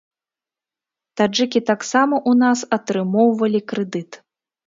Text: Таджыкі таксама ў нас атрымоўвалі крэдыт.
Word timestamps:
Таджыкі 1.19 1.59
таксама 1.71 2.15
ў 2.29 2.41
нас 2.43 2.59
атрымоўвалі 2.79 3.61
крэдыт. 3.73 4.11